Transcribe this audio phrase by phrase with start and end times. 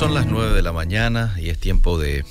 [0.00, 2.24] son las 9 de la mañana y es tiempo de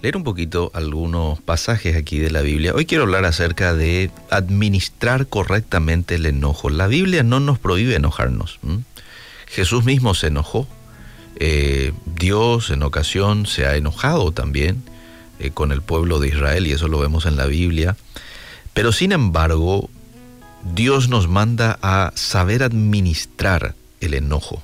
[0.00, 2.72] leer un poquito algunos pasajes aquí de la Biblia.
[2.72, 6.70] Hoy quiero hablar acerca de administrar correctamente el enojo.
[6.70, 8.60] La Biblia no nos prohíbe enojarnos.
[9.48, 10.68] Jesús mismo se enojó.
[11.34, 14.84] Eh, Dios en ocasión se ha enojado también
[15.40, 17.96] eh, con el pueblo de Israel y eso lo vemos en la Biblia.
[18.72, 19.90] Pero sin embargo,
[20.76, 24.62] Dios nos manda a saber administrar el enojo.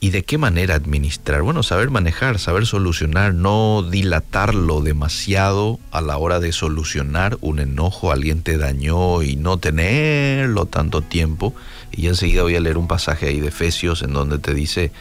[0.00, 1.42] ¿Y de qué manera administrar?
[1.42, 8.12] Bueno, saber manejar, saber solucionar, no dilatarlo demasiado a la hora de solucionar un enojo,
[8.12, 11.52] alguien te dañó y no tenerlo tanto tiempo.
[11.90, 14.92] Y enseguida voy a leer un pasaje ahí de Efesios en donde te dice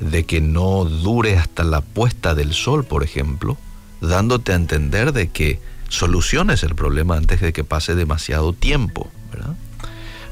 [0.00, 3.56] de que no dure hasta la puesta del sol, por ejemplo,
[4.02, 9.54] dándote a entender de que soluciones el problema antes de que pase demasiado tiempo, ¿verdad?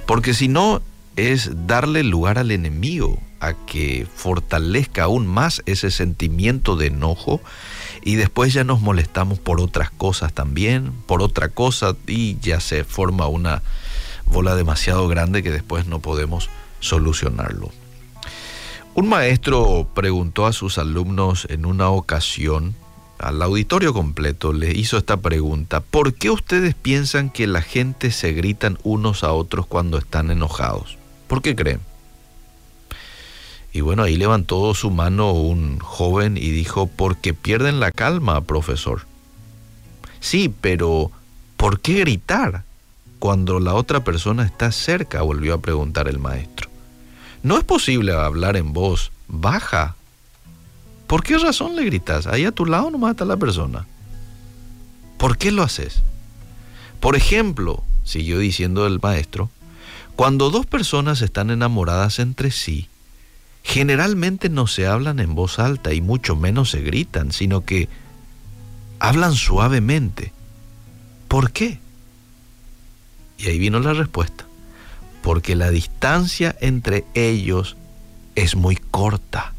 [0.04, 0.82] Porque si no,
[1.16, 7.40] es darle lugar al enemigo a que fortalezca aún más ese sentimiento de enojo
[8.02, 12.84] y después ya nos molestamos por otras cosas también, por otra cosa y ya se
[12.84, 13.62] forma una
[14.26, 17.70] bola demasiado grande que después no podemos solucionarlo.
[18.94, 22.76] Un maestro preguntó a sus alumnos en una ocasión,
[23.18, 28.32] al auditorio completo, le hizo esta pregunta, ¿por qué ustedes piensan que la gente se
[28.32, 30.96] gritan unos a otros cuando están enojados?
[31.26, 31.80] ¿Por qué creen?
[33.72, 39.06] Y bueno, ahí levantó su mano un joven y dijo, porque pierden la calma, profesor.
[40.20, 41.10] Sí, pero
[41.56, 42.64] ¿por qué gritar
[43.18, 45.22] cuando la otra persona está cerca?
[45.22, 46.68] volvió a preguntar el maestro.
[47.42, 49.96] No es posible hablar en voz baja.
[51.06, 52.26] ¿Por qué razón le gritas?
[52.26, 53.86] Ahí a tu lado no mata la persona.
[55.16, 56.02] ¿Por qué lo haces?
[57.00, 59.50] Por ejemplo, siguió diciendo el maestro,
[60.14, 62.88] cuando dos personas están enamoradas entre sí,
[63.62, 67.88] generalmente no se hablan en voz alta y mucho menos se gritan, sino que
[68.98, 70.32] hablan suavemente.
[71.28, 71.80] ¿Por qué?
[73.38, 74.46] Y ahí vino la respuesta.
[75.22, 77.76] Porque la distancia entre ellos
[78.34, 79.54] es muy corta.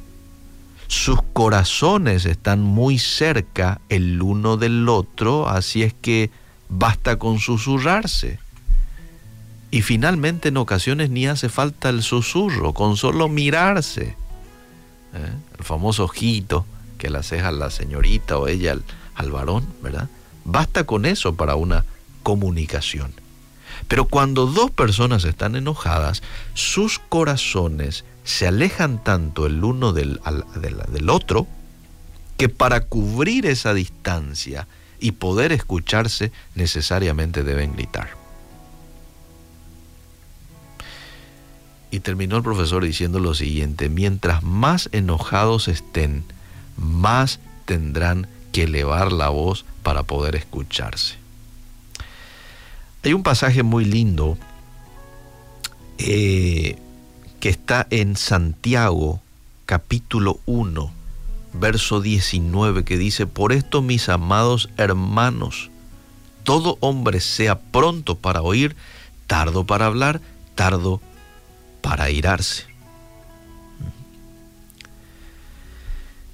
[0.88, 6.30] Sus corazones están muy cerca el uno del otro, así es que
[6.70, 8.40] basta con susurrarse.
[9.74, 14.16] Y finalmente en ocasiones ni hace falta el susurro, con solo mirarse.
[15.16, 15.34] ¿eh?
[15.58, 16.68] El famoso ojito
[17.00, 18.84] que le haces a la señorita o ella al,
[19.16, 20.10] al varón, ¿verdad?
[20.46, 21.86] Basta con eso para una
[22.22, 23.14] comunicación.
[23.88, 26.22] Pero cuando dos personas están enojadas,
[26.54, 30.20] sus corazones se alejan tanto el uno del,
[30.92, 31.48] del, otro
[32.38, 34.68] que para cubrir esa distancia
[35.00, 38.22] y poder escucharse necesariamente deben gritar.
[41.94, 46.24] Y terminó el profesor diciendo lo siguiente, mientras más enojados estén,
[46.76, 51.18] más tendrán que elevar la voz para poder escucharse.
[53.04, 54.40] Hay un pasaje muy lindo
[56.00, 56.80] eh,
[57.40, 59.22] que está en Santiago
[59.68, 60.92] capítulo 1,
[61.54, 65.70] verso 19, que dice, por esto mis amados hermanos,
[66.44, 68.76] todo hombre sea pronto para oír,
[69.28, 70.22] tardo para hablar,
[70.56, 71.13] tardo para
[72.10, 72.66] irarse.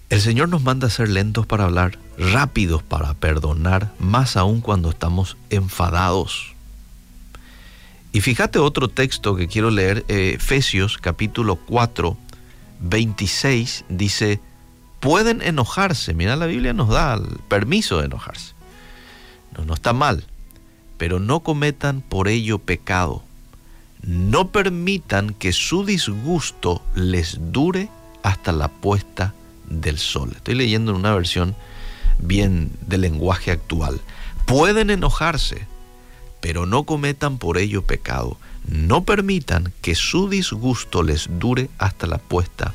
[0.09, 4.89] El Señor nos manda a ser lentos para hablar, rápidos para perdonar, más aún cuando
[4.89, 6.53] estamos enfadados.
[8.11, 12.17] Y fíjate otro texto que quiero leer, eh, Efesios capítulo 4,
[12.79, 14.39] 26, dice,
[14.99, 18.53] pueden enojarse, mira la Biblia nos da el permiso de enojarse,
[19.55, 20.25] no, no está mal,
[20.97, 23.23] pero no cometan por ello pecado
[24.01, 27.89] no permitan que su disgusto les dure
[28.23, 29.33] hasta la puesta
[29.69, 30.31] del sol.
[30.35, 31.55] Estoy leyendo en una versión
[32.19, 33.99] bien de lenguaje actual.
[34.45, 35.67] Pueden enojarse,
[36.41, 38.37] pero no cometan por ello pecado.
[38.67, 42.73] No permitan que su disgusto les dure hasta la puesta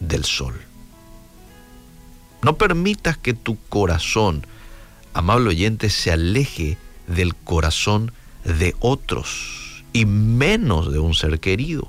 [0.00, 0.54] del sol.
[2.42, 4.46] No permitas que tu corazón,
[5.12, 8.12] amable oyente, se aleje del corazón
[8.44, 9.67] de otros
[9.98, 11.88] y menos de un ser querido.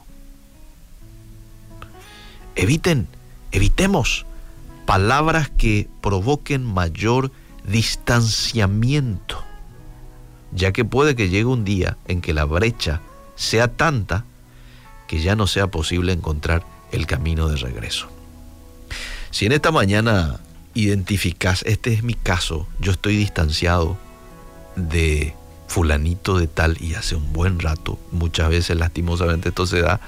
[2.55, 3.07] Eviten,
[3.51, 4.25] evitemos
[4.87, 7.31] palabras que provoquen mayor
[7.65, 9.43] distanciamiento,
[10.51, 13.01] ya que puede que llegue un día en que la brecha
[13.35, 14.25] sea tanta
[15.07, 18.09] que ya no sea posible encontrar el camino de regreso.
[19.29, 20.39] Si en esta mañana
[20.73, 23.99] identificas, este es mi caso, yo estoy distanciado
[24.75, 25.35] de
[25.69, 30.01] fulanito de tal y hace un buen rato, muchas veces lastimosamente esto se da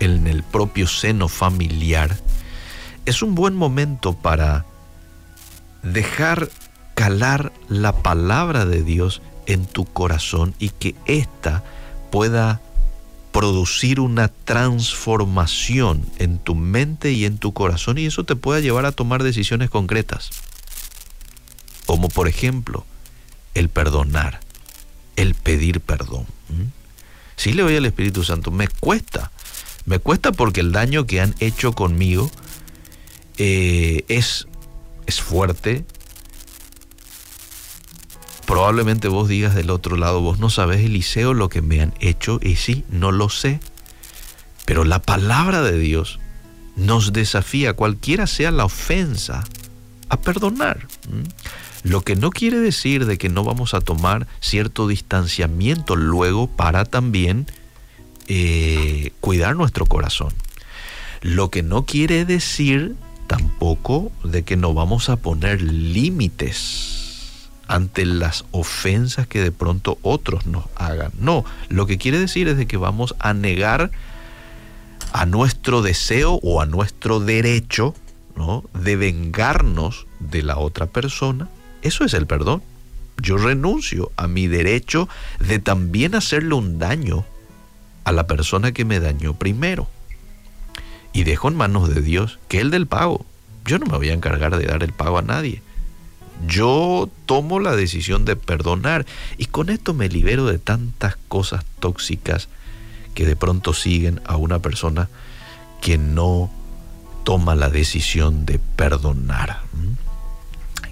[0.00, 2.16] en el propio seno familiar,
[3.06, 4.66] es un buen momento para
[5.82, 6.50] dejar
[6.94, 11.62] calar la palabra de Dios en tu corazón y que ésta
[12.10, 12.60] pueda
[13.32, 18.86] producir una transformación en tu mente y en tu corazón y eso te pueda llevar
[18.86, 20.30] a tomar decisiones concretas.
[21.84, 22.86] Como por ejemplo,
[23.54, 24.40] el perdonar,
[25.16, 26.26] el pedir perdón.
[27.36, 29.32] Si le voy al Espíritu Santo, me cuesta,
[29.86, 32.30] me cuesta porque el daño que han hecho conmigo
[33.38, 34.46] eh, es,
[35.06, 35.84] es fuerte,
[38.46, 42.38] Probablemente vos digas del otro lado, vos no sabes, Eliseo, lo que me han hecho,
[42.42, 43.60] y sí, no lo sé.
[44.66, 46.20] Pero la palabra de Dios
[46.76, 49.44] nos desafía, cualquiera sea la ofensa,
[50.08, 50.86] a perdonar.
[51.84, 56.86] Lo que no quiere decir de que no vamos a tomar cierto distanciamiento luego para
[56.86, 57.46] también
[58.26, 60.32] eh, cuidar nuestro corazón.
[61.20, 62.96] Lo que no quiere decir
[63.26, 70.46] tampoco de que no vamos a poner límites ante las ofensas que de pronto otros
[70.46, 71.12] nos hagan.
[71.18, 73.90] No, lo que quiere decir es de que vamos a negar
[75.12, 77.94] a nuestro deseo o a nuestro derecho
[78.36, 78.64] ¿no?
[78.74, 81.48] de vengarnos de la otra persona.
[81.84, 82.62] Eso es el perdón.
[83.22, 85.08] Yo renuncio a mi derecho
[85.38, 87.24] de también hacerle un daño
[88.04, 89.86] a la persona que me dañó primero.
[91.12, 93.24] Y dejo en manos de Dios que Él del pago.
[93.66, 95.62] Yo no me voy a encargar de dar el pago a nadie.
[96.48, 99.04] Yo tomo la decisión de perdonar
[99.36, 102.48] y con esto me libero de tantas cosas tóxicas
[103.14, 105.08] que de pronto siguen a una persona
[105.80, 106.50] que no
[107.24, 109.60] toma la decisión de perdonar.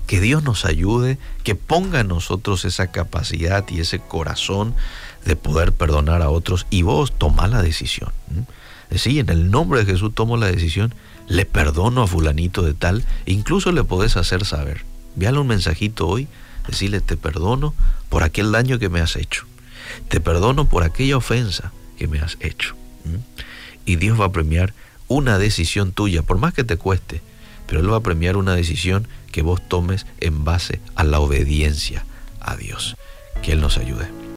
[0.07, 4.75] Que Dios nos ayude, que ponga en nosotros esa capacidad y ese corazón
[5.25, 8.13] de poder perdonar a otros y vos toma la decisión.
[8.95, 10.95] Sí, en el nombre de Jesús tomo la decisión,
[11.29, 14.85] le perdono a fulanito de tal, incluso le podés hacer saber
[15.15, 16.29] Envíale un mensajito hoy,
[16.67, 17.75] decirle te perdono
[18.09, 19.47] por aquel daño que me has hecho.
[20.09, 22.75] Te perdono por aquella ofensa que me has hecho.
[23.85, 24.73] Y Dios va a premiar
[25.09, 27.21] una decisión tuya, por más que te cueste,
[27.73, 32.05] pero Él va a premiar una decisión que vos tomes en base a la obediencia
[32.39, 32.99] a Dios.
[33.43, 34.22] Que Él nos ayude.